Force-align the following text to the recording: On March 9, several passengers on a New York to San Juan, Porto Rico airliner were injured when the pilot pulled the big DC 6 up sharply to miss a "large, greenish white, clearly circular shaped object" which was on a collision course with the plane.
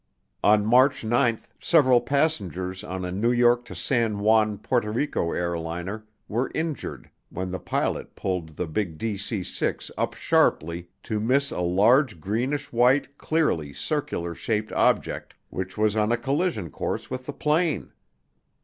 On 0.43 0.65
March 0.65 1.03
9, 1.03 1.39
several 1.59 2.01
passengers 2.01 2.83
on 2.83 3.05
a 3.05 3.11
New 3.11 3.31
York 3.31 3.63
to 3.65 3.75
San 3.75 4.17
Juan, 4.17 4.57
Porto 4.57 4.89
Rico 4.91 5.31
airliner 5.31 6.07
were 6.27 6.49
injured 6.55 7.11
when 7.29 7.51
the 7.51 7.59
pilot 7.59 8.15
pulled 8.15 8.55
the 8.57 8.65
big 8.65 8.97
DC 8.97 9.45
6 9.45 9.91
up 9.99 10.15
sharply 10.15 10.89
to 11.03 11.19
miss 11.19 11.51
a 11.51 11.61
"large, 11.61 12.19
greenish 12.19 12.73
white, 12.73 13.19
clearly 13.19 13.73
circular 13.73 14.33
shaped 14.33 14.71
object" 14.71 15.35
which 15.51 15.77
was 15.77 15.95
on 15.95 16.11
a 16.11 16.17
collision 16.17 16.71
course 16.71 17.11
with 17.11 17.27
the 17.27 17.33
plane. 17.33 17.91